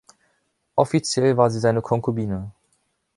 [0.75, 2.49] Offiziell war sie seine Konkubine.